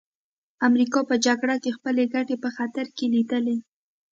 امریکا 0.67 0.99
په 1.09 1.15
جګړه 1.25 1.55
کې 1.63 1.75
خپلې 1.77 2.03
ګټې 2.13 2.35
په 2.43 2.49
خطر 2.55 2.85
کې 2.97 3.05
لیدې 3.13 3.57